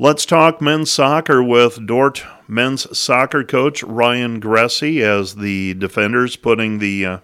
[0.00, 6.78] Let's talk men's soccer with Dordt men's soccer coach Ryan Gressy as the defenders putting
[6.78, 7.04] the.
[7.04, 7.18] Uh,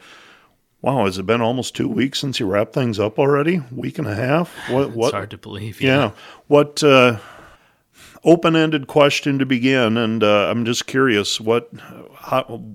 [0.83, 3.63] wow, has it been almost two weeks since you wrapped things up already?
[3.71, 4.53] Week and a half?
[4.69, 4.91] What?
[4.91, 5.81] what it's hard to believe.
[5.81, 5.97] Yeah.
[5.97, 6.11] yeah.
[6.49, 6.83] What?
[6.83, 7.19] Uh,
[8.25, 11.71] open-ended question to begin, and uh, I'm just curious what
[12.17, 12.75] how,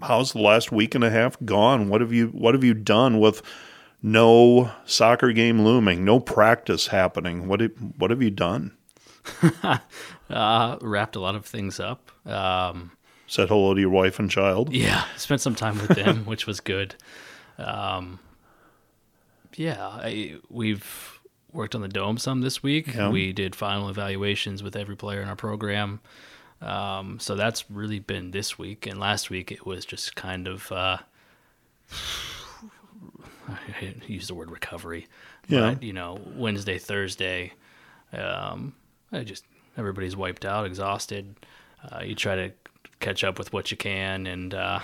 [0.00, 1.88] how's the last week and a half gone?
[1.88, 3.42] What have you What have you done with
[4.02, 7.46] no soccer game looming, no practice happening?
[7.46, 7.60] What
[7.98, 8.72] What have you done?
[10.30, 12.10] uh, wrapped a lot of things up.
[12.26, 12.92] Um,
[13.26, 14.72] Said hello to your wife and child.
[14.72, 16.94] Yeah, spent some time with them, which was good.
[17.58, 18.20] Um,
[19.54, 21.18] yeah, I, we've
[21.52, 22.94] worked on the dome some this week.
[22.94, 23.10] Yeah.
[23.10, 26.00] We did final evaluations with every player in our program.
[26.60, 28.86] Um, so that's really been this week.
[28.86, 30.98] And last week it was just kind of, uh,
[33.48, 35.06] I use the word recovery.
[35.48, 35.74] Yeah.
[35.74, 37.52] But, you know, Wednesday, Thursday,
[38.12, 38.74] um,
[39.12, 39.44] just
[39.76, 41.34] everybody's wiped out, exhausted.
[41.90, 42.52] Uh, you try to
[43.00, 44.80] catch up with what you can, and uh,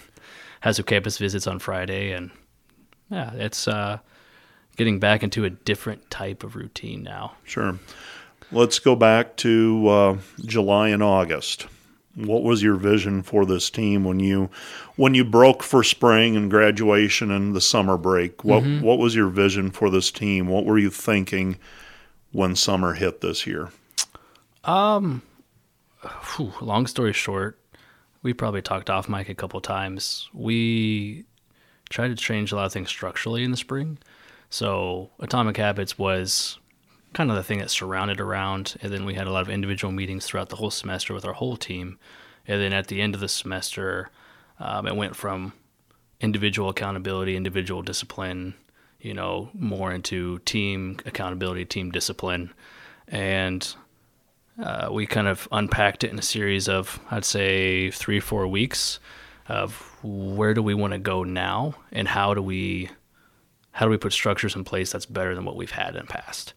[0.60, 2.30] has some campus visits on Friday, and
[3.10, 3.98] yeah, it's uh,
[4.76, 7.34] getting back into a different type of routine now.
[7.44, 7.78] Sure.
[8.52, 11.66] Let's go back to uh, July and August.
[12.16, 14.50] What was your vision for this team when you
[14.96, 18.42] when you broke for spring and graduation and the summer break?
[18.44, 18.84] What mm-hmm.
[18.84, 20.48] what was your vision for this team?
[20.48, 21.56] What were you thinking?
[22.32, 23.70] When summer hit this year?
[24.64, 25.22] Um,
[26.02, 27.58] whew, long story short,
[28.22, 30.28] we probably talked off mic a couple times.
[30.32, 31.24] We
[31.88, 33.98] tried to change a lot of things structurally in the spring.
[34.50, 36.58] So Atomic Habits was
[37.12, 39.92] kind of the thing that surrounded around, and then we had a lot of individual
[39.92, 41.98] meetings throughout the whole semester with our whole team.
[42.46, 44.10] And then at the end of the semester,
[44.58, 45.52] um, it went from
[46.20, 48.54] individual accountability, individual discipline,
[49.00, 52.52] you know, more into team accountability, team discipline.
[53.08, 53.74] And
[54.62, 59.00] uh, we kind of unpacked it in a series of, I'd say, three, four weeks
[59.48, 62.88] of where do we want to go now and how do we
[63.72, 66.12] how do we put structures in place that's better than what we've had in the
[66.12, 66.54] past.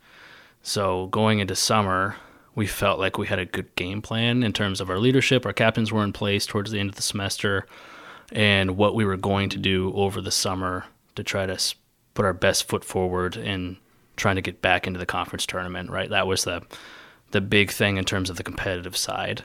[0.63, 2.15] So going into summer,
[2.55, 5.45] we felt like we had a good game plan in terms of our leadership.
[5.45, 7.67] Our captains were in place towards the end of the semester,
[8.31, 10.85] and what we were going to do over the summer
[11.15, 11.57] to try to
[12.13, 13.77] put our best foot forward in
[14.15, 15.89] trying to get back into the conference tournament.
[15.89, 16.63] Right, that was the
[17.31, 19.43] the big thing in terms of the competitive side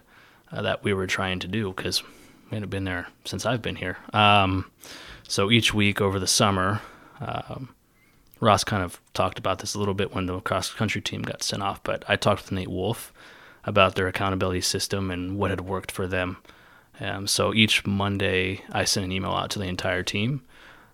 [0.53, 2.03] uh, that we were trying to do because
[2.51, 3.99] we hadn't been there since I've been here.
[4.13, 4.71] Um,
[5.27, 6.81] so each week over the summer,
[7.21, 7.75] um,
[8.41, 11.43] Ross kind of talked about this a little bit when the cross country team got
[11.43, 13.13] sent off, but I talked with Nate Wolf
[13.65, 16.39] about their accountability system and what had worked for them.
[17.01, 20.43] Um, so each Monday, I sent an email out to the entire team.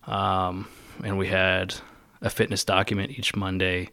[0.07, 0.69] Um,
[1.03, 1.75] and we had
[2.21, 3.91] a fitness document each Monday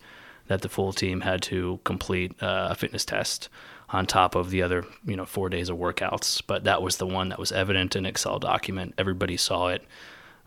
[0.48, 3.50] that the full team had to complete uh, a fitness test
[3.90, 6.42] on top of the other, you know, four days of workouts.
[6.46, 8.94] But that was the one that was evident in Excel document.
[8.98, 9.84] Everybody saw it.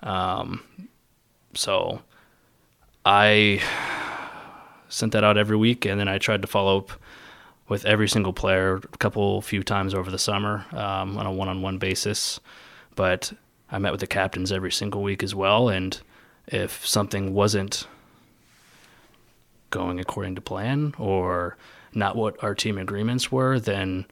[0.03, 0.63] Um,
[1.55, 2.03] so
[3.05, 3.61] I
[4.89, 6.91] sent that out every week, and then I tried to follow up
[7.69, 11.79] with every single player a couple few times over the summer um, on a one-on-one
[11.79, 12.41] basis.
[12.95, 13.33] But
[13.71, 15.99] I met with the captains every single week as well, and
[16.47, 17.87] if something wasn't
[19.71, 21.57] going according to plan or
[21.95, 24.07] not what our team agreements were, then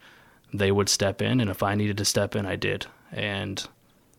[0.53, 1.41] they would step in.
[1.41, 2.87] And if I needed to step in, I did.
[3.11, 3.67] And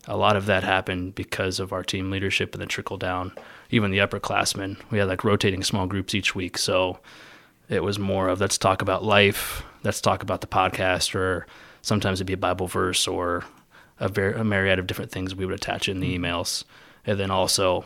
[0.07, 3.31] a lot of that happened because of our team leadership and the trickle down.
[3.69, 6.57] Even the upperclassmen, we had like rotating small groups each week.
[6.57, 6.99] So
[7.69, 11.47] it was more of let's talk about life, let's talk about the podcast, or
[11.81, 13.43] sometimes it'd be a Bible verse or
[13.99, 16.25] a, ver- a myriad of different things we would attach in the mm-hmm.
[16.25, 16.63] emails.
[17.05, 17.85] And then also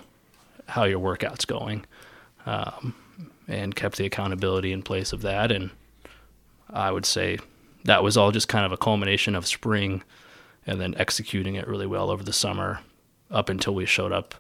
[0.67, 1.85] how your workout's going,
[2.45, 2.94] um,
[3.47, 5.51] and kept the accountability in place of that.
[5.51, 5.72] And
[6.69, 7.39] I would say
[7.85, 10.03] that was all just kind of a culmination of spring,
[10.66, 12.79] and then executing it really well over the summer,
[13.31, 14.35] up until we showed up.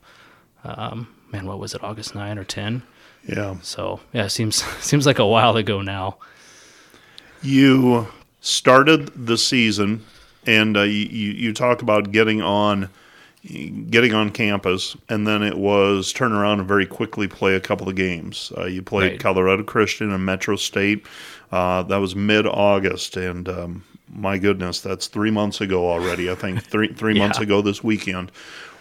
[0.63, 2.83] Um, man, what was it, August nine or ten?
[3.27, 3.57] Yeah.
[3.61, 6.17] So yeah, it seems seems like a while ago now.
[7.41, 8.07] You
[8.41, 10.05] started the season,
[10.45, 12.89] and uh, you you talk about getting on
[13.47, 17.87] getting on campus, and then it was turn around and very quickly play a couple
[17.87, 18.51] of games.
[18.57, 19.19] Uh, you played right.
[19.19, 21.05] Colorado Christian and Metro State.
[21.51, 26.29] Uh, that was mid August, and um, my goodness, that's three months ago already.
[26.29, 27.23] I think three three yeah.
[27.23, 28.31] months ago this weekend.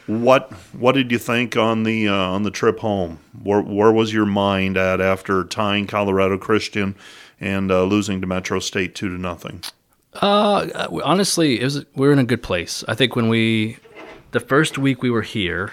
[0.07, 3.21] What what did you think on the uh, on the trip home?
[3.43, 6.97] Where where was your mind at after tying Colorado Christian
[7.41, 9.63] and uh, losing to Metro State two to nothing?
[10.15, 12.83] Uh, honestly, it was we are in a good place.
[12.89, 13.79] I think when we
[14.37, 15.73] the first week we were here,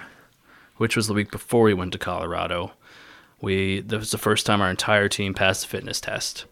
[0.78, 2.72] which was the week before we went to Colorado,
[3.42, 6.46] we this was the first time our entire team passed the fitness test.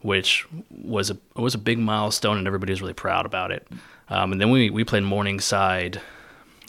[0.00, 3.66] which was a was a big milestone, and everybody was really proud about it.
[4.08, 6.00] Um, and then we we played Morningside.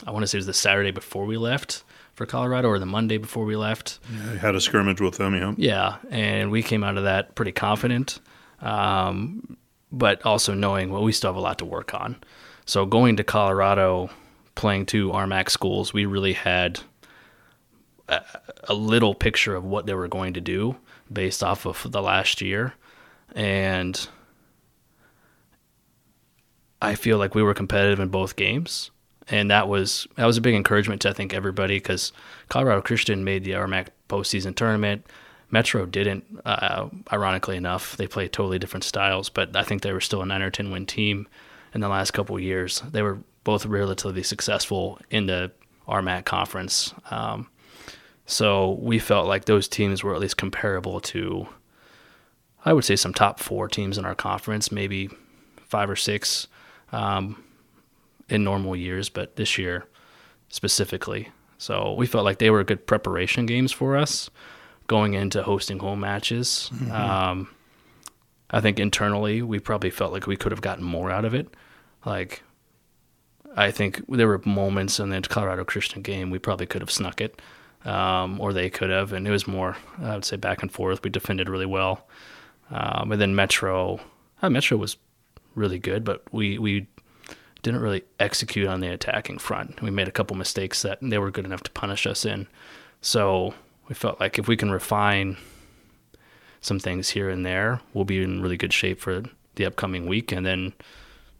[0.06, 2.86] I want to say it was the Saturday before we left for Colorado, or the
[2.86, 4.00] Monday before we left.
[4.32, 5.54] I had a scrimmage with them, yeah.
[5.58, 8.20] Yeah, and we came out of that pretty confident,
[8.62, 9.58] um,
[9.92, 12.18] but also knowing well we still have a lot to work on.
[12.66, 14.10] So going to Colorado,
[14.56, 16.80] playing two RMAC schools, we really had
[18.08, 18.22] a,
[18.66, 20.76] a little picture of what they were going to do
[21.12, 22.74] based off of the last year,
[23.36, 24.08] and
[26.82, 28.92] I feel like we were competitive in both games.
[29.30, 32.12] And that was that was a big encouragement to I think everybody because
[32.50, 35.06] Colorado Christian made the RMAC postseason tournament.
[35.50, 37.96] Metro didn't, uh, ironically enough.
[37.96, 40.72] They played totally different styles, but I think they were still a nine or ten
[40.72, 41.28] win team
[41.74, 42.82] in the last couple years.
[42.92, 45.52] They were both relatively successful in the
[45.88, 46.94] RMAC conference.
[47.12, 47.50] Um,
[48.26, 51.48] so we felt like those teams were at least comparable to,
[52.64, 55.10] I would say, some top four teams in our conference, maybe
[55.68, 56.48] five or six
[56.92, 57.44] um,
[58.30, 59.86] in normal years, but this year
[60.48, 61.30] specifically.
[61.58, 64.30] So we felt like they were good preparation games for us
[64.88, 66.70] going into hosting home matches.
[66.74, 66.92] Mm-hmm.
[66.92, 67.50] Um,
[68.52, 71.48] I think internally we probably felt like we could have gotten more out of it.
[72.06, 72.44] Like,
[73.56, 77.22] I think there were moments in the Colorado Christian game we probably could have snuck
[77.22, 77.42] it,
[77.86, 81.04] um, or they could have, and it was more, I would say, back and forth.
[81.04, 82.08] We defended really well,
[82.72, 84.00] um, and then Metro,
[84.42, 84.98] uh, Metro was
[85.56, 86.88] really good, but we we
[87.64, 89.82] didn't really execute on the attacking front.
[89.82, 92.48] We made a couple mistakes that they were good enough to punish us in.
[93.02, 93.54] So
[93.88, 95.38] we felt like if we can refine
[96.60, 99.24] some things here and there, we'll be in really good shape for
[99.56, 100.32] the upcoming week.
[100.32, 100.74] And then,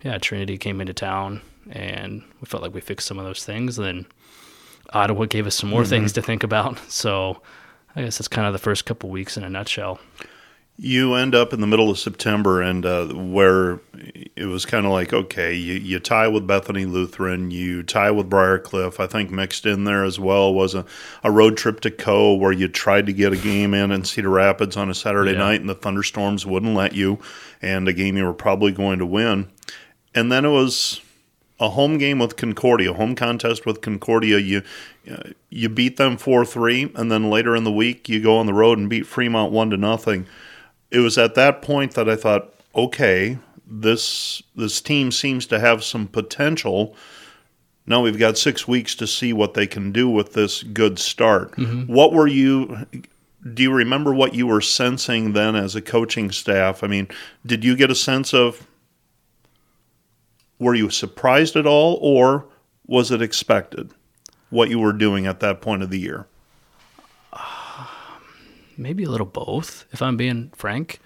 [0.02, 3.76] yeah, Trinity came into town, and we felt like we fixed some of those things.
[3.76, 4.06] Then
[4.92, 5.90] Ottawa gave us some more mm-hmm.
[5.90, 6.80] things to think about.
[6.90, 7.42] So
[7.96, 10.00] I guess that's kind of the first couple weeks in a nutshell.
[10.78, 13.80] You end up in the middle of September, and uh, where
[14.36, 18.28] it was kind of like, okay, you, you tie with Bethany Lutheran, you tie with
[18.28, 19.00] Briar Cliff.
[19.00, 20.84] I think mixed in there as well was a,
[21.24, 24.30] a road trip to Coe, where you tried to get a game in in Cedar
[24.30, 25.38] Rapids on a Saturday yeah.
[25.38, 27.20] night, and the thunderstorms wouldn't let you,
[27.62, 29.52] and a game you were probably going to win.
[30.16, 31.02] And then it was
[31.64, 34.38] a home game with Concordia, home contest with Concordia.
[34.38, 34.62] You
[35.50, 38.54] you beat them four three, and then later in the week you go on the
[38.54, 40.28] road and beat Fremont one to nothing
[40.94, 45.84] it was at that point that I thought, okay, this this team seems to have
[45.84, 46.96] some potential.
[47.88, 51.52] Now we've got six weeks to see what they can do with this good start.
[51.54, 51.92] Mm-hmm.
[51.92, 52.86] What were you?
[53.54, 56.84] Do you remember what you were sensing then as a coaching staff?
[56.84, 57.08] I mean,
[57.46, 58.66] did you get a sense of?
[60.64, 62.46] Were you surprised at all, or
[62.88, 63.92] was it expected?
[64.50, 66.28] What you were doing at that point of the year?
[68.78, 71.00] maybe a little both, if I'm being frank.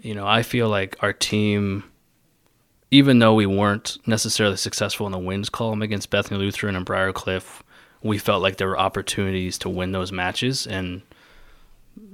[0.00, 1.84] You know, I feel like our team,
[2.90, 7.12] even though we weren't necessarily successful in the wins column against Bethany Lutheran and Briar
[7.12, 7.62] Cliff,
[8.02, 10.66] we felt like there were opportunities to win those matches.
[10.66, 11.02] And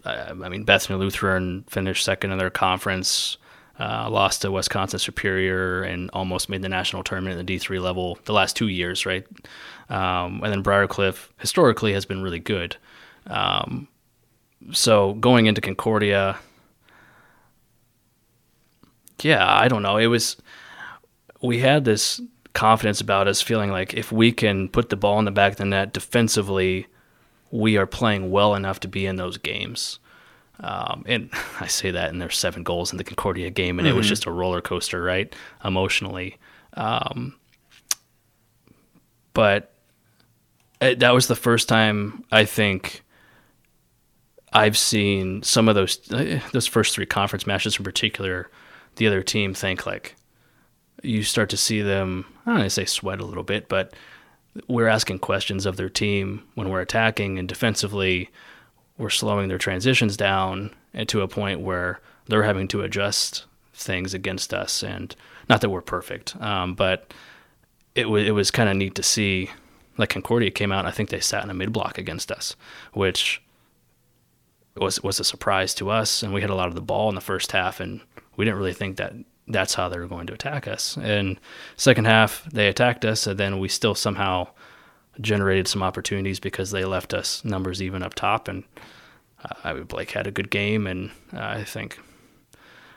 [0.05, 3.39] I mean, Bethany Lutheran finished second in their conference,
[3.79, 8.19] uh, lost to Wisconsin Superior, and almost made the national tournament at the D3 level
[8.25, 9.27] the last two years, right?
[9.89, 12.77] Um, and then Briar Cliff historically has been really good.
[13.27, 13.89] Um,
[14.73, 16.39] so going into Concordia,
[19.23, 19.97] yeah, I don't know.
[19.97, 20.37] It was
[21.41, 22.21] we had this
[22.53, 25.59] confidence about us feeling like if we can put the ball in the back of
[25.59, 26.87] the net defensively,
[27.51, 29.99] we are playing well enough to be in those games.
[30.61, 33.95] Um, and I say that, and there's seven goals in the Concordia game, and mm-hmm.
[33.95, 34.11] it was mm-hmm.
[34.11, 35.35] just a roller coaster, right?
[35.65, 36.37] Emotionally.
[36.75, 37.37] Um,
[39.35, 39.73] but
[40.81, 43.03] it, that was the first time I think
[44.53, 48.51] I've seen some of those uh, those first three conference matches in particular.
[48.97, 50.17] The other team think like
[51.03, 52.25] you start to see them.
[52.45, 53.95] I don't want to say sweat a little bit, but
[54.67, 58.31] we're asking questions of their team when we're attacking and defensively.
[58.99, 64.13] We're slowing their transitions down and to a point where they're having to adjust things
[64.13, 64.83] against us.
[64.83, 65.15] And
[65.49, 67.15] not that we're perfect, um, but
[67.95, 69.51] it was it was kind of neat to see.
[69.97, 72.55] Like Concordia came out, I think they sat in a mid block against us,
[72.93, 73.43] which
[74.77, 77.15] was was a surprise to us, and we had a lot of the ball in
[77.15, 78.01] the first half, and
[78.37, 79.15] we didn't really think that
[79.49, 80.97] that's how they were going to attack us.
[81.01, 81.41] And
[81.77, 84.49] second half, they attacked us, and then we still somehow
[85.21, 88.49] generated some opportunities because they left us numbers even up top.
[88.49, 88.65] And
[89.65, 91.99] I uh, Blake had a good game, and uh, I think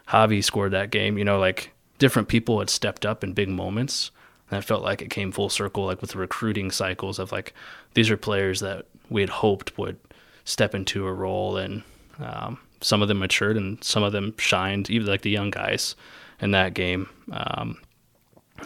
[0.07, 1.17] Javi scored that game.
[1.17, 4.11] You know, like different people had stepped up in big moments.
[4.49, 7.53] And I felt like it came full circle, like with the recruiting cycles of like
[7.93, 9.97] these are players that we had hoped would
[10.43, 11.83] step into a role and
[12.19, 15.95] um, some of them matured and some of them shined, even like the young guys
[16.41, 17.07] in that game.
[17.31, 17.77] Um,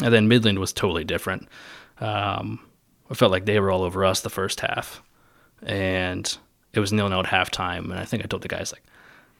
[0.01, 1.47] and then Midland was totally different.
[1.99, 2.59] Um,
[3.09, 5.01] I felt like they were all over us the first half,
[5.61, 6.37] and
[6.73, 7.85] it was nil nil at halftime.
[7.85, 8.83] And I think I told the guys like,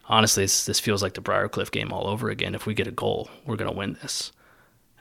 [0.08, 2.56] honestly, this, this feels like the Briar Cliff game all over again.
[2.56, 4.32] If we get a goal, we're gonna win this.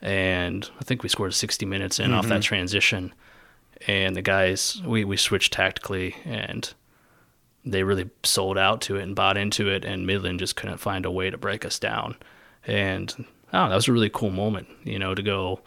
[0.00, 2.40] And I think we scored 60 minutes in off that mm-hmm.
[2.40, 3.14] transition,
[3.86, 6.72] and the guys we we switched tactically and
[7.64, 11.06] they really sold out to it and bought into it, and Midland just couldn't find
[11.06, 12.16] a way to break us down.
[12.66, 13.14] And
[13.52, 15.60] oh, that was a really cool moment, you know, to go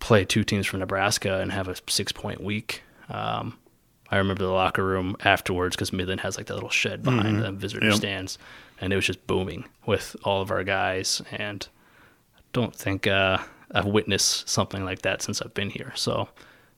[0.00, 2.82] play two teams from Nebraska and have a six point week.
[3.08, 3.58] Um,
[4.10, 7.50] I remember the locker room afterwards because Midland has like that little shed behind the
[7.52, 7.94] visitor Yep.
[7.96, 8.38] stands,
[8.80, 11.22] and it was just booming with all of our guys.
[11.32, 11.66] And
[12.36, 13.38] I don't think uh,
[13.72, 15.92] I've witnessed something like that since I've been here.
[15.96, 16.28] So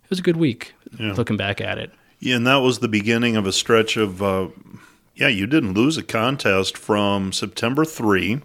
[0.04, 1.12] it was a good week Yeah.
[1.12, 1.92] looking back at it.
[2.18, 4.48] Yeah, and that was the beginning of a stretch of, uh,
[5.14, 8.40] yeah, you didn't lose a contest from September 3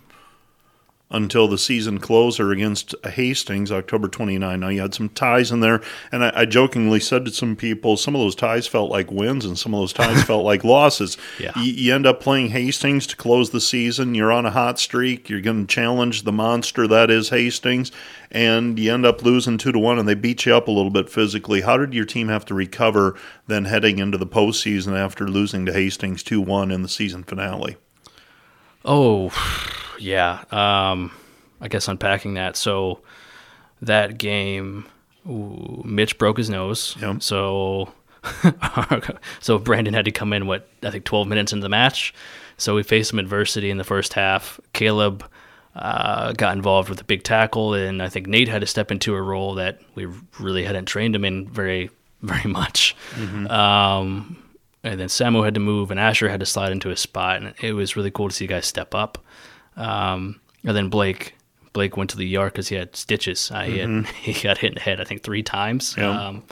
[1.14, 4.60] until the season closer against Hastings, October 29.
[4.60, 7.96] Now, you had some ties in there, and I, I jokingly said to some people,
[7.96, 11.16] some of those ties felt like wins and some of those ties felt like losses.
[11.40, 11.52] Yeah.
[11.56, 14.16] You, you end up playing Hastings to close the season.
[14.16, 15.30] You're on a hot streak.
[15.30, 17.92] You're going to challenge the monster that is Hastings,
[18.32, 20.92] and you end up losing two to one, and they beat you up a little
[20.92, 21.62] bit physically.
[21.62, 23.16] How did your team have to recover
[23.46, 27.78] then heading into the postseason after losing to Hastings two one in the season finale?
[28.84, 29.30] Oh,
[30.00, 30.44] yeah.
[30.52, 31.12] Um,
[31.62, 32.56] I guess unpacking that.
[32.58, 33.02] So
[33.82, 34.86] that game,
[35.28, 36.96] ooh, Mitch broke his nose.
[37.02, 37.24] Yep.
[37.24, 37.92] So,
[39.40, 40.48] so Brandon had to come in.
[40.48, 42.14] What I think twelve minutes into the match.
[42.58, 44.60] So we faced some adversity in the first half.
[44.74, 45.26] Caleb
[45.76, 49.16] uh, got involved with a big tackle, and I think Nate had to step into
[49.16, 50.08] a role that we
[50.40, 51.90] really hadn't trained him in very,
[52.22, 52.96] very much.
[53.50, 54.38] Um,
[54.84, 57.54] and then Samu had to move, and Asher had to slide into his spot, and
[57.62, 59.24] it was really cool to see guys step up.
[59.78, 61.36] Um, and then Blake,
[61.74, 63.50] Blake went to the yard because he had stitches.
[63.52, 65.96] Uh, he had he got hit in the head, I think, three times.
[65.98, 66.10] Yeah.
[66.28, 66.44] Um,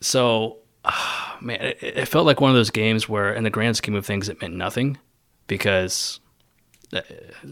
[0.00, 0.58] so,
[1.40, 4.04] man, it, it felt like one of those games where, in the grand scheme of
[4.06, 4.98] things, it meant nothing
[5.46, 6.20] because.
[6.92, 7.00] uh,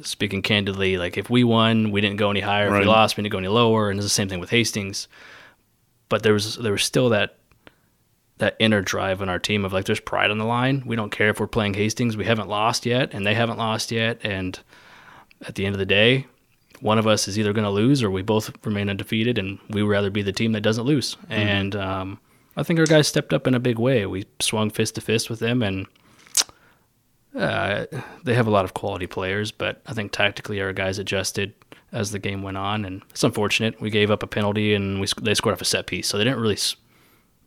[0.02, 2.66] Speaking candidly, like if we won, we didn't go any higher.
[2.66, 2.80] If Right.
[2.80, 5.08] we lost, we didn't go any lower, and it's the same thing with Hastings.
[6.08, 7.36] But there was there was still that
[8.38, 10.82] that inner drive in our team of like there's pride on the line.
[10.84, 12.16] We don't care if we're playing Hastings.
[12.16, 14.20] We haven't lost yet, and they haven't lost yet.
[14.22, 14.58] And
[15.46, 16.26] at the end of the day,
[16.80, 19.82] one of us is either going to lose or we both remain undefeated, and we
[19.82, 21.16] would rather be the team that doesn't lose.
[21.30, 22.20] And um,
[22.56, 24.04] I think our guys stepped up in a big way.
[24.06, 25.86] We swung fist to fist with them, and
[27.34, 27.86] uh,
[28.24, 29.50] they have a lot of quality players.
[29.50, 31.54] But I think tactically our guys adjusted
[31.92, 35.06] as the game went on, and it's unfortunate we gave up a penalty and we
[35.22, 36.58] they scored off a set piece, so they didn't really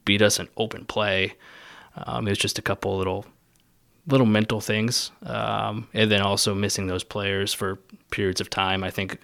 [0.06, 1.34] beat us in open play.
[1.96, 3.26] Um, it was just a couple little
[4.08, 7.76] little mental things, um, and then also missing those players for
[8.12, 8.84] periods of time.
[8.84, 9.20] I think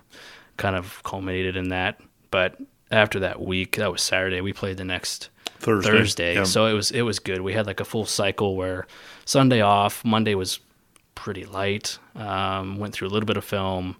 [0.57, 1.99] kind of culminated in that.
[2.31, 2.57] But
[2.91, 4.41] after that week, that was Saturday.
[4.41, 5.29] We played the next
[5.59, 5.89] Thursday.
[5.91, 6.43] Thursday, Yeah.
[6.43, 7.41] so it was it was good.
[7.41, 8.85] We had like a full cycle where
[9.25, 10.59] Sunday off, Monday was
[11.15, 11.97] pretty light.
[12.15, 13.95] Um, went through a little bit of film,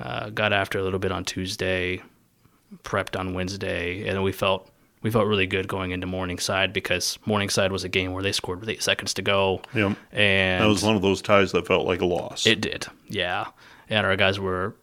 [0.00, 2.02] uh, got after a little bit on Tuesday,
[2.84, 4.68] prepped on Wednesday, and then we felt
[5.02, 8.60] we felt really good going into Morningside because Morningside was a game where they scored
[8.60, 9.96] with eight seconds to go, Yep.
[10.12, 12.46] and That was one of those ties that felt like a loss.
[12.46, 13.46] it did, yeah.
[13.88, 14.74] And our guys were,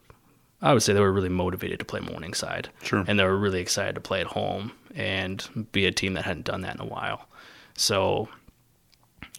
[0.62, 2.70] I would say, they were really motivated to play Morningside.
[2.82, 3.04] Sure.
[3.06, 6.46] And they were really excited to play at home and be a team that hadn't
[6.46, 7.28] done that in a while.
[7.74, 8.28] So,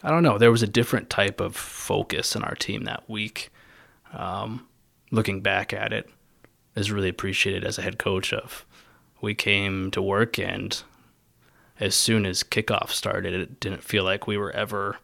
[0.03, 0.37] I don't know.
[0.37, 3.49] There was a different type of focus in our team that week.
[4.13, 4.67] Um,
[5.09, 6.07] looking back at it,
[6.75, 8.31] is really appreciated as a head coach.
[8.31, 8.63] Of
[9.21, 10.81] we came to work and
[11.79, 14.97] as soon as kickoff started, it didn't feel like we were ever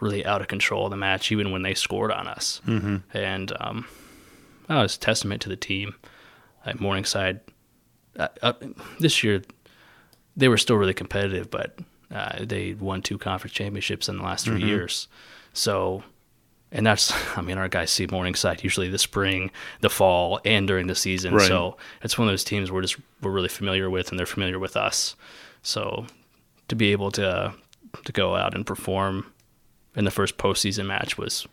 [0.00, 2.60] really out of control of the match, even when they scored on us.
[2.66, 2.96] Mm-hmm.
[3.12, 3.86] And um,
[4.68, 5.94] that was a testament to the team
[6.64, 7.40] at Morningside.
[8.18, 8.52] Uh, uh,
[8.98, 9.42] this year,
[10.36, 11.78] they were still really competitive, but
[12.10, 15.08] uh, they won two conference championships in the last 3 years.
[15.52, 16.02] So,
[16.72, 19.50] and that's, I mean, our guys see Morningside usually the spring,
[19.80, 21.34] the fall, and during the season.
[21.34, 21.48] Right.
[21.48, 24.58] So it's one of those teams we're just we're really familiar with, and they're familiar
[24.58, 25.16] with us.
[25.62, 26.06] So
[26.68, 27.54] to be able to
[28.04, 29.32] to go out and perform
[29.96, 31.46] in the first postseason match was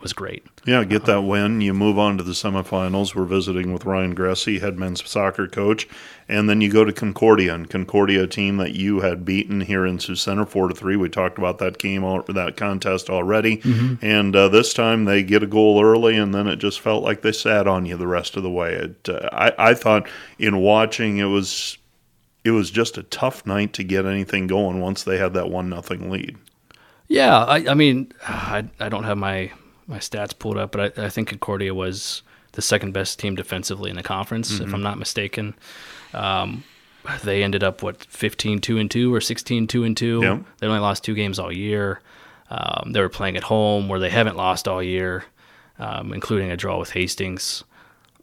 [0.00, 0.46] was great.
[0.64, 1.60] Yeah, get that win.
[1.60, 3.14] You move on to the semifinals.
[3.14, 5.88] We're visiting with Ryan Gressy, head men's soccer coach,
[6.28, 9.84] and then you go to Concordia, and Concordia, a team that you had beaten here
[9.84, 10.94] in Sioux Center four to three.
[10.96, 13.60] We talked about that game, that contest already,
[14.00, 17.22] and uh, this time they get a goal early, and then it just felt like
[17.22, 18.74] they sat on you the rest of the way.
[18.74, 21.78] It, uh, I, I thought in watching it was.
[22.44, 25.68] It was just a tough night to get anything going once they had that one
[25.68, 26.38] nothing lead.
[27.08, 29.50] Yeah, I, I mean, I, I don't have my
[29.88, 33.90] my stats pulled up, but I, I think Concordia was the second best team defensively
[33.90, 34.64] in the conference, Mm-hmm.
[34.68, 35.54] if I'm not mistaken.
[36.14, 36.62] Um,
[37.24, 40.20] they ended up what 15 2 and 2 or 16 2 and 2.
[40.22, 40.44] Yep.
[40.58, 42.00] They only lost two games all year.
[42.50, 45.24] Um, they were playing at home where they haven't lost all year,
[45.78, 47.64] um, including a draw with Hastings.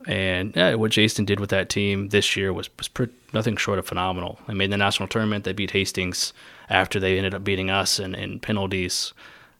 [0.07, 3.79] And yeah, what Jason did with that team this year was, was pretty, nothing short
[3.79, 4.37] of phenomenal.
[4.47, 5.45] They made the national tournament.
[5.45, 6.31] They beat Hastings
[6.69, 9.13] after they ended up beating us in, in penalties.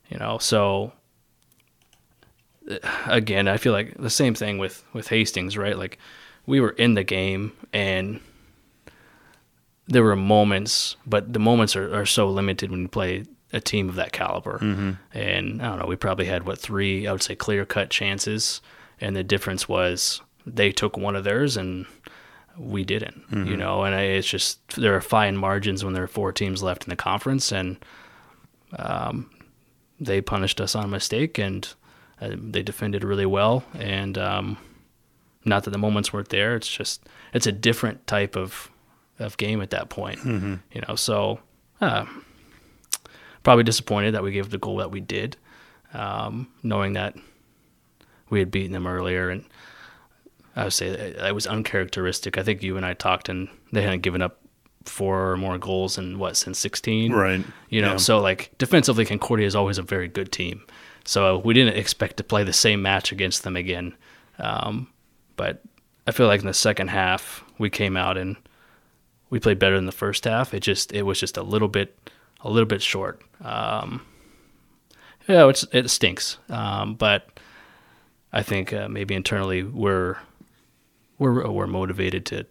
[0.09, 0.93] You know, so
[3.05, 5.77] again, I feel like the same thing with with Hastings, right?
[5.77, 5.97] Like
[6.45, 8.19] we were in the game and
[9.87, 13.87] there were moments, but the moments are, are so limited when you play a team
[13.87, 14.57] of that caliber.
[15.13, 18.61] And I don't know, we probably had what three, I would say, clear cut chances,
[18.99, 21.85] and the difference was they took one of theirs and
[22.57, 23.23] we didn't.
[23.31, 26.63] You know, and I, it's just there are fine margins when there are four teams
[26.63, 27.77] left in the conference, and
[28.77, 29.29] um,
[29.99, 31.67] they punished us on a mistake, and
[32.21, 33.63] uh, they defended really well.
[33.73, 34.57] And um,
[35.43, 37.03] not that the moments weren't there; it's just
[37.33, 38.69] it's a different type of
[39.19, 40.19] of game at that point.
[40.25, 41.39] You know, so
[41.81, 42.05] uh,
[43.43, 45.37] probably disappointed that we gave the goal that we did,
[45.93, 47.15] um, knowing that
[48.29, 49.45] we had beaten them earlier, and
[50.55, 52.37] I would say that that was uncharacteristic.
[52.37, 54.39] I think you and I talked, and they hadn't given up
[54.85, 57.43] four or more goals in what since sixteen, Right.
[57.69, 57.97] You know, Yeah.
[57.97, 60.61] so like defensively, Concordia is always a very good team.
[61.05, 63.95] So we didn't expect to play the same match against them again.
[64.39, 64.87] Um,
[65.37, 65.63] but
[66.07, 68.35] I feel like in the second half we came out and
[69.29, 70.53] we played better than the first half.
[70.53, 72.09] It just it was just a little bit
[72.41, 73.21] a little bit short.
[73.41, 74.05] Um,
[75.27, 76.37] yeah, it's, it stinks.
[76.49, 77.39] Um, but
[78.31, 80.17] I think uh, maybe internally we're
[81.17, 82.45] we're we're motivated to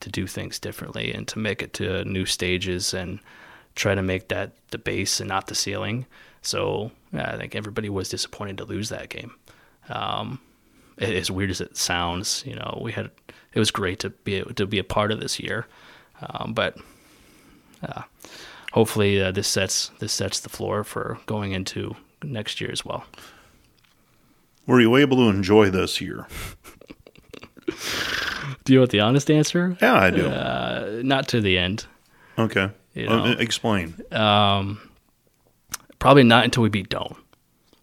[0.00, 3.18] to do things differently and to make it to new stages and
[3.78, 6.04] try to make that the base and not the ceiling.
[6.42, 9.34] So yeah, I think everybody was disappointed to lose that game.
[9.88, 10.40] Um,
[10.98, 13.10] as weird as it sounds, you know, we had
[13.54, 15.66] it was great to be to be a part of this year,
[16.20, 16.76] um, but
[17.82, 18.02] uh,
[18.72, 23.04] hopefully uh, this sets this sets the floor for going into next year as well.
[24.66, 26.26] Were you able to enjoy this year?
[28.64, 29.78] Do you want the honest answer?
[29.80, 30.26] Yeah, I do.
[30.26, 31.86] Uh, not to the end.
[32.38, 32.70] okay.
[33.02, 33.94] You Uh, explain.
[34.12, 34.80] Um,
[35.98, 37.16] probably not until we beat Doane,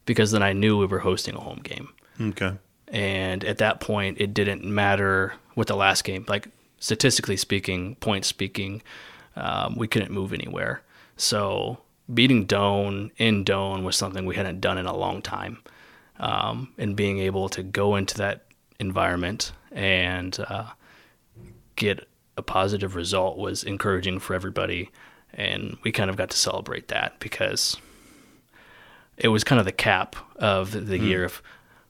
[0.06, 1.89] because then I knew we were hosting a home game.
[2.19, 2.54] Okay.
[2.88, 6.47] And at that point, it didn't matter what the last game, like
[6.80, 8.82] statistically speaking, points speaking,
[9.36, 10.82] um, we couldn't move anywhere.
[11.17, 11.80] So
[12.13, 15.58] beating Doane in Doane was something we hadn't done in a long time.
[16.19, 18.45] Um, and being able to go into that
[18.80, 20.67] environment and uh,
[21.75, 24.89] get a positive result was encouraging for everybody.
[25.33, 27.77] And we kind of got to celebrate that because
[29.17, 31.25] it was kind of the cap of the, the year.
[31.25, 31.41] If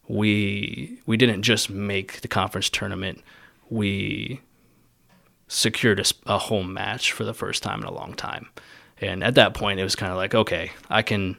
[0.07, 3.23] we we didn't just make the conference tournament,
[3.69, 4.41] we
[5.47, 8.49] secured a home match for the first time in a long time.
[9.01, 11.37] And at that point, it was kind of like, okay, I can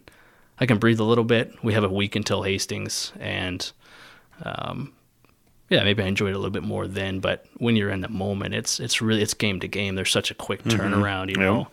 [0.59, 1.53] I can breathe a little bit.
[1.63, 3.71] We have a week until Hastings, and
[4.43, 4.93] um,
[5.69, 7.21] yeah, maybe I enjoyed it a little bit more then.
[7.21, 9.95] But when you're in the moment, it's it's really it's game to game.
[9.95, 11.45] There's such a quick turnaround, you Yeah.
[11.47, 11.69] know.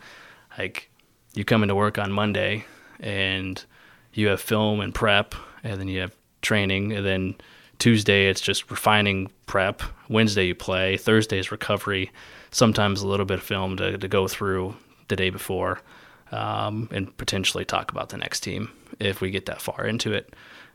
[0.58, 0.90] Like
[1.34, 2.64] you come into work on Monday,
[3.00, 3.62] and
[4.12, 7.34] you have film and prep, and then you have training, and then
[7.78, 9.82] Tuesday it's just refining prep.
[10.08, 10.96] Wednesday you play.
[10.96, 12.10] Thursday is recovery.
[12.50, 14.76] Sometimes a little bit of film to, to go through
[15.08, 15.80] the day before,
[16.30, 20.32] um, and potentially talk about the next team if we get that far into it.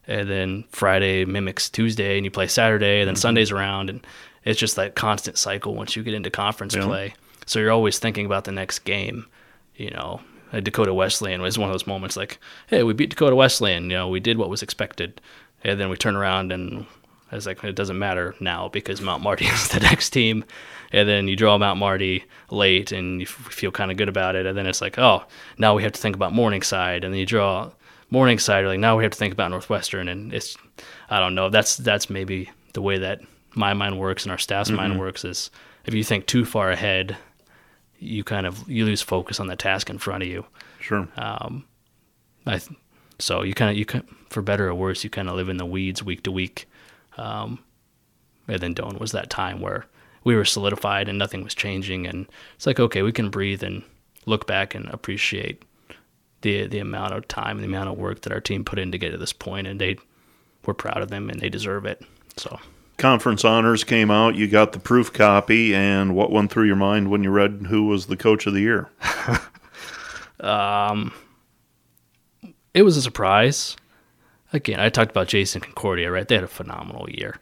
[0.09, 4.05] And then Friday mimics Tuesday, and you play Saturday, and then Sunday's around, and
[4.43, 6.85] it's just that constant cycle once you get into conference Yeah.
[6.85, 7.13] play.
[7.45, 9.27] So you're always thinking about the next game.
[9.75, 13.35] You know, uh, Dakota Wesleyan was one of those moments like, hey, we beat Dakota
[13.35, 13.83] Wesleyan.
[13.83, 15.21] You know, we did what was expected,
[15.63, 16.85] and then we turn around and
[17.31, 20.43] I was like, it doesn't matter now because Mount Marty is the next team.
[20.91, 24.35] And then you draw Mount Marty late and you f- feel kind of good about
[24.35, 24.47] it.
[24.47, 25.23] And then it's like, oh,
[25.59, 27.03] now we have to think about Morningside.
[27.03, 27.69] And then you draw
[28.09, 28.65] Morningside.
[28.65, 30.07] Like now we have to think about Northwestern.
[30.07, 30.57] And it's,
[31.09, 31.49] I don't know.
[31.49, 33.21] That's that's maybe the way that
[33.55, 35.25] my mind works and our staff's mind works.
[35.25, 35.51] Is
[35.85, 37.17] if you think too far ahead,
[37.99, 40.45] you kind of you lose focus on the task in front of you.
[40.79, 41.07] Sure.
[41.17, 41.65] Um,
[42.45, 42.59] I
[43.19, 45.57] so you kind of you can, for better or worse, you kind of live in
[45.57, 46.67] the weeds week to week.
[47.17, 47.59] Um,
[48.47, 49.85] and then Doane was that time where
[50.23, 53.83] we were solidified and nothing was changing, and it's like okay, we can breathe and
[54.25, 55.63] look back and appreciate
[56.41, 58.91] the the amount of time and the amount of work that our team put in
[58.91, 59.97] to get to this point, and they
[60.65, 62.04] we're proud of them and they deserve it.
[62.38, 62.60] So
[62.99, 64.36] Conference honors came out.
[64.36, 67.86] You got the proof copy, and what went through your mind when you read who
[67.86, 68.89] was the coach of the year?
[70.41, 71.13] um,
[72.73, 73.78] it was a surprise.
[74.52, 76.28] again, I talked about Jason Concordia, right?
[76.28, 77.38] They had a phenomenal year.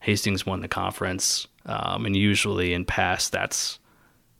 [0.00, 3.78] Hastings won the conference, um, and usually in past, that's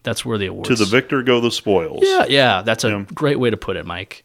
[0.08, 2.00] that's where the awards To the victor go the spoils.
[2.02, 3.04] Yeah, yeah, that's a Yeah.
[3.14, 4.24] great way to put it, Mike.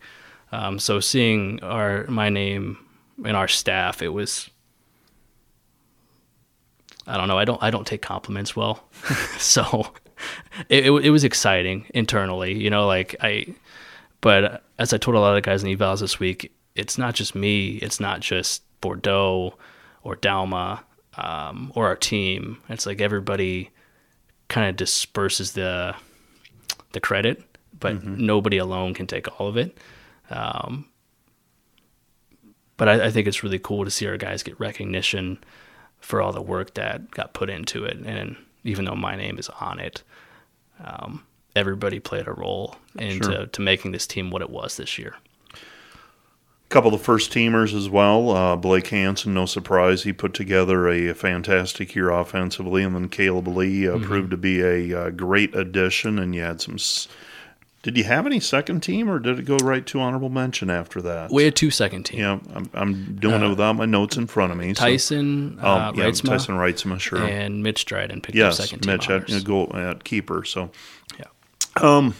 [0.53, 2.77] Um, so seeing our my name
[3.25, 4.49] and our staff, it was.
[7.05, 7.37] I don't know.
[7.37, 7.61] I don't.
[7.61, 8.83] I don't take compliments well,
[9.37, 9.91] so
[10.69, 12.53] it, it it was exciting internally.
[12.53, 13.53] You know, like I.
[14.21, 17.35] But as I told a lot of guys in evals this week, it's not just
[17.35, 17.75] me.
[17.75, 19.57] It's not just Bordeaux
[20.03, 20.79] or Dalma
[21.17, 22.59] um, or our team.
[22.69, 23.69] It's like everybody
[24.53, 25.95] kind of disperses the
[26.91, 27.41] the credit,
[27.79, 29.75] but nobody alone can take all of it.
[30.29, 30.85] Um,
[32.77, 35.43] but I, I think it's really cool to see our guys get recognition
[35.99, 37.97] for all the work that got put into it.
[38.05, 40.03] And even though my name is on it,
[40.83, 41.23] um,
[41.55, 43.45] everybody played a role into Sure.
[43.47, 45.15] to making this team what it was this year.
[46.69, 48.31] Couple of first teamers as well.
[48.31, 53.47] Uh, Blake Hansen, no surprise, he put together a fantastic year offensively, and then Caleb
[53.47, 56.17] Lee uh, proved to be a uh, great addition.
[56.17, 56.75] And you had some.
[56.75, 57.07] S-
[57.83, 61.01] did you have any second team, or did it go right to honorable mention after
[61.01, 61.31] that?
[61.31, 62.21] We had two second team.
[62.21, 64.73] yeah, I'm, I'm doing it without my notes in front of me.
[64.73, 67.21] so- Tyson, Oh, uh, yeah, Reitsma, Tyson Reitsma, sure.
[67.21, 70.45] and Mitch Dryden picked yes, up second team Mitch at, goal at keeper.
[70.45, 70.71] So
[71.19, 72.11] Yeah.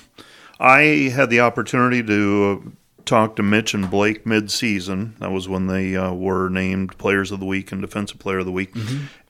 [0.60, 0.82] I
[1.16, 5.16] had the opportunity to uh, talk to Mitch and Blake mid-season.
[5.20, 8.46] That was when they uh, were named Players of the Week and Defensive Player of
[8.46, 8.74] the Week.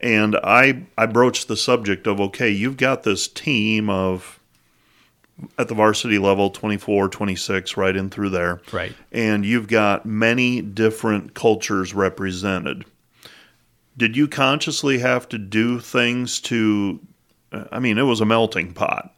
[0.00, 4.40] And I I broached the subject of okay, you've got this team of
[5.58, 8.60] at the varsity level 24, 26 right in through there.
[8.72, 8.94] Right.
[9.10, 12.84] And you've got many different cultures represented.
[13.96, 17.00] Did you consciously have to do things to
[17.70, 19.14] I mean, it was a melting pot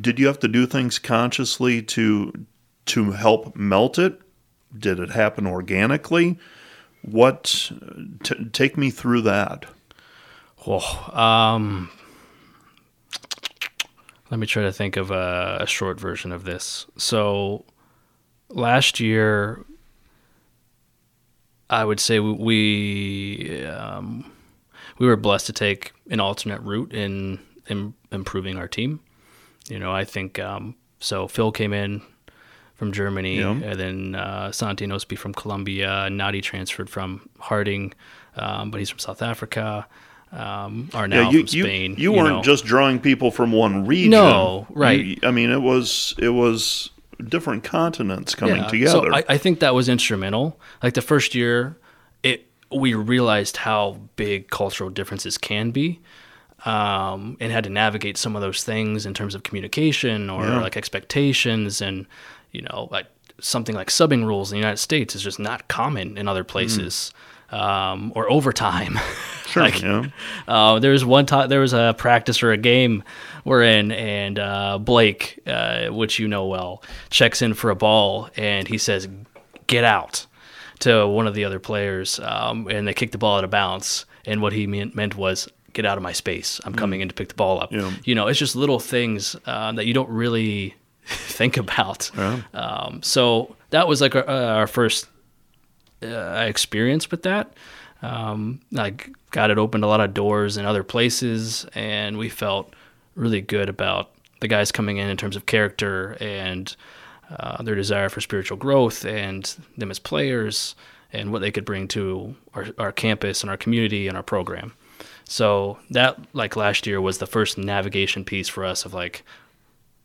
[0.00, 2.32] did you have to do things consciously to
[2.86, 4.20] to help melt it?
[4.76, 6.38] Did it happen organically?
[7.02, 7.70] What?
[8.22, 9.66] T- take me through that.
[10.66, 11.90] Oh, um,
[14.30, 16.86] let me try to think of a, a short version of this.
[16.96, 17.66] So,
[18.48, 19.64] last year,
[21.68, 24.32] I would say we um,
[24.98, 29.00] we were blessed to take an alternate route in, in improving our team.
[29.68, 31.26] You know, I think um, so.
[31.28, 32.02] Phil came in
[32.74, 33.50] from Germany, Yeah.
[33.50, 36.08] and then uh, Santi Nospi from Colombia.
[36.10, 37.92] Nadi transferred from Harding,
[38.36, 39.86] um, but he's from South Africa.
[40.32, 41.94] Um, Arnell you from you, Spain.
[41.96, 42.42] you weren't know.
[42.42, 44.10] just drawing people from one region.
[44.10, 45.04] No, right.
[45.04, 46.90] You- I mean, it was it was
[47.28, 48.90] different continents coming together.
[48.90, 50.58] So I, I think that was instrumental.
[50.82, 51.76] Like the first year,
[52.24, 56.00] it we realized how big cultural differences can be,
[56.64, 60.60] um, and had to navigate some of those things in terms of communication or Yeah.
[60.60, 62.06] like expectations, and
[62.54, 63.06] you know, like
[63.40, 67.12] something like subbing rules in the United States is just not common in other places,
[67.50, 68.98] um, or overtime.
[69.46, 69.64] sure.
[69.64, 70.06] like, yeah.
[70.48, 73.02] uh, there was one time there was a practice or a game
[73.44, 78.30] we're in, and uh, Blake, uh, which you know well, checks in for a ball,
[78.36, 79.08] and he says,
[79.66, 80.26] "Get out."
[80.80, 84.04] To one of the other players, um, and they kick the ball out of bounds.
[84.26, 86.60] And what he meant, meant was, "Get out of my space!
[86.64, 87.92] I'm coming in to pick the ball up." Yeah.
[88.02, 90.74] You know, it's just little things uh, that you don't really
[91.06, 92.10] think about.
[92.16, 92.40] Yeah.
[92.52, 95.08] Um, so that was like our, uh, our first
[96.02, 97.52] uh, experience with that.
[98.02, 102.74] Um, like got it opened a lot of doors in other places, and we felt
[103.14, 106.74] really good about the guys coming in in terms of character and
[107.30, 110.74] uh, their desire for spiritual growth, and them as players,
[111.12, 114.74] and what they could bring to our, our campus and our community and our program.
[115.26, 119.24] So that like last year was the first navigation piece for us of like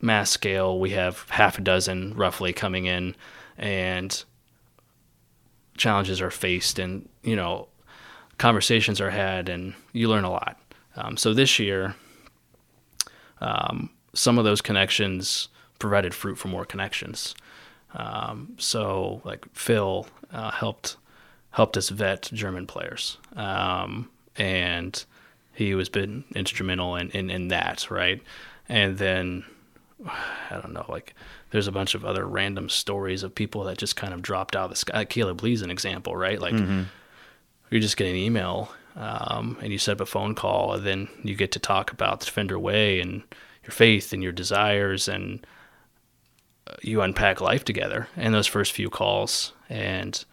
[0.00, 0.78] mass scale.
[0.78, 3.16] We have half a dozen roughly coming in,
[3.58, 4.24] and
[5.76, 7.68] challenges are faced, and you know
[8.38, 10.60] conversations are had, and you learn a lot.
[10.96, 11.94] Um, so this year,
[13.40, 17.34] um, some of those connections provided fruit for more connections.
[17.94, 20.96] Um, so like Phil uh, helped
[21.50, 25.04] helped us vet German players, um, and
[25.52, 28.22] he was been instrumental in, in, in that, right?
[28.68, 29.44] And then
[30.06, 31.14] I don't know, like
[31.50, 34.64] there's a bunch of other random stories of people that just kind of dropped out
[34.64, 35.04] of the sky.
[35.04, 36.40] Caleb Lee's an example, right?
[36.40, 36.54] Like
[37.70, 41.08] you just get an email um, and you set up a phone call, and then
[41.22, 43.22] you get to talk about the Defender Way and
[43.62, 45.46] your faith and your desires, and
[46.66, 50.24] uh, you unpack life together in those first few calls, and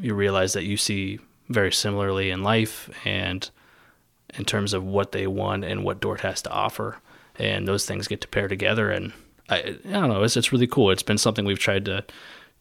[0.00, 3.50] you realize that you see very similarly in life and
[4.36, 6.96] in terms of what they want and what Dordt has to offer,
[7.38, 9.12] and those things get to pair together, and
[9.48, 10.90] I, I don't know, it's it's really cool.
[10.90, 12.04] It's been something we've tried to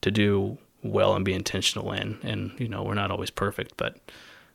[0.01, 2.19] to do well and be intentional in.
[2.23, 3.97] And you know, we're not always perfect, but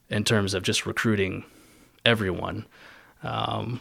[0.08, 1.44] in terms of just recruiting
[2.04, 2.66] everyone
[3.22, 3.80] um,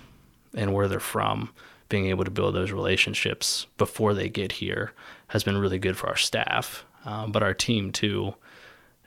[0.55, 1.51] and where they're from,
[1.89, 4.93] being able to build those relationships before they get here
[5.27, 8.33] has been really good for our staff, um, but our team too.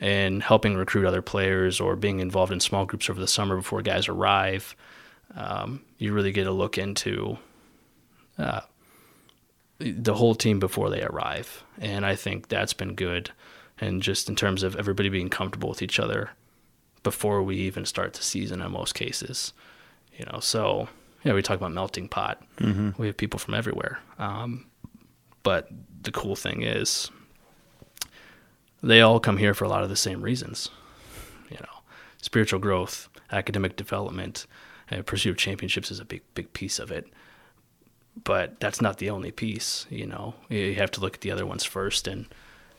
[0.02, 3.82] And helping recruit other players or being involved in small groups over the summer before
[3.82, 4.74] guys arrive,
[5.34, 7.38] um, you really get a look into
[8.38, 8.60] uh,
[9.78, 11.64] the whole team before they arrive.
[11.80, 13.30] And I think that's been good.
[13.80, 16.30] And just in terms of everybody being comfortable with each other
[17.02, 19.52] before we even start the season in most cases.
[20.16, 20.88] You know, so
[21.24, 22.42] yeah, we talk about melting pot.
[22.58, 22.90] Mm-hmm.
[23.00, 24.00] We have people from everywhere.
[24.18, 24.66] Um,
[25.42, 25.68] but
[26.02, 27.10] the cool thing is,
[28.82, 30.70] they all come here for a lot of the same reasons.
[31.50, 31.80] You know,
[32.20, 34.46] spiritual growth, academic development,
[34.90, 37.06] and pursuit of championships is a big, big piece of it.
[38.24, 39.86] But that's not the only piece.
[39.88, 42.08] You know, you have to look at the other ones first.
[42.08, 42.26] And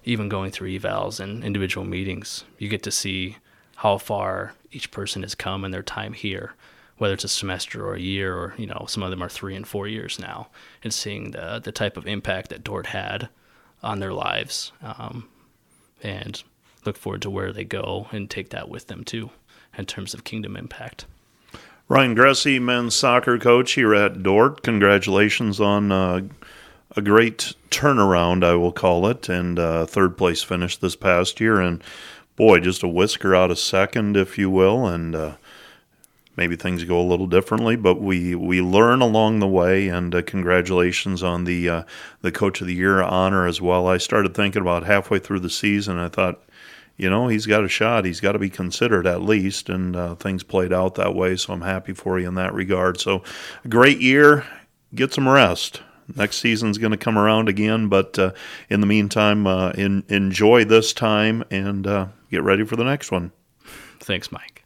[0.03, 3.37] even going through evals and individual meetings, you get to see
[3.77, 6.53] how far each person has come in their time here
[7.01, 9.55] whether it's a semester or a year or you know some of them are three
[9.55, 10.49] and four years now
[10.83, 13.27] and seeing the the type of impact that Dordt had
[13.81, 15.27] on their lives um,
[16.03, 16.43] and
[16.85, 19.31] look forward to where they go and take that with them too
[19.75, 21.07] in terms of kingdom impact.
[21.91, 24.63] Ryan Gressy, men's soccer coach here at Dordt.
[24.63, 26.21] Congratulations on uh,
[26.95, 31.59] a great turnaround, I will call it, and uh, third place finish this past year.
[31.59, 31.83] And
[32.37, 35.33] boy, just a whisker out of second, if you will, and uh,
[36.37, 39.89] maybe things go a little differently, but we, we learn along the way.
[39.89, 41.83] And uh, congratulations on the uh,
[42.21, 43.87] the Coach of the Year honor as well.
[43.87, 45.97] I started thinking about halfway through the season.
[45.97, 46.41] I thought,
[46.97, 48.05] you know, he's got a shot.
[48.05, 51.35] He's got to be considered at least, and uh, things played out that way.
[51.35, 52.99] So I'm happy for you in that regard.
[52.99, 53.23] So,
[53.67, 54.45] great year.
[54.93, 55.81] Get some rest.
[56.15, 58.31] Next season's going to come around again, but uh,
[58.69, 63.11] in the meantime, uh, in, enjoy this time and uh, get ready for the next
[63.11, 63.31] one.
[63.99, 64.60] Thanks, Mike.